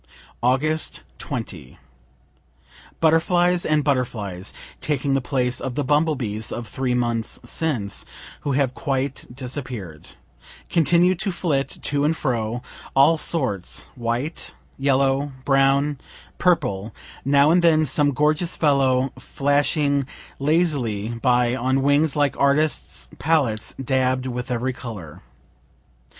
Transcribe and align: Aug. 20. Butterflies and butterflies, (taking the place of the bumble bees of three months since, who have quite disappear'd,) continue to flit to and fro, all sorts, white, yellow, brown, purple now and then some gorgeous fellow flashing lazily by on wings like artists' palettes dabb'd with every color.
Aug. 0.41 0.99
20. 1.19 1.77
Butterflies 2.99 3.63
and 3.67 3.83
butterflies, 3.83 4.51
(taking 4.79 5.13
the 5.13 5.21
place 5.21 5.59
of 5.61 5.75
the 5.75 5.83
bumble 5.83 6.15
bees 6.15 6.51
of 6.51 6.67
three 6.67 6.95
months 6.95 7.39
since, 7.45 8.03
who 8.39 8.53
have 8.53 8.73
quite 8.73 9.27
disappear'd,) 9.31 10.13
continue 10.71 11.13
to 11.13 11.31
flit 11.31 11.67
to 11.83 12.03
and 12.03 12.17
fro, 12.17 12.63
all 12.95 13.15
sorts, 13.19 13.85
white, 13.93 14.55
yellow, 14.75 15.33
brown, 15.45 15.99
purple 16.39 16.95
now 17.23 17.51
and 17.51 17.61
then 17.63 17.85
some 17.85 18.09
gorgeous 18.11 18.57
fellow 18.57 19.11
flashing 19.19 20.07
lazily 20.39 21.09
by 21.21 21.55
on 21.55 21.83
wings 21.83 22.15
like 22.15 22.35
artists' 22.39 23.07
palettes 23.19 23.75
dabb'd 23.75 24.25
with 24.25 24.49
every 24.49 24.73
color. 24.73 25.21